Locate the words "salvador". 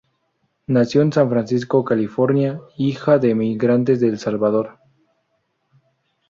4.17-4.79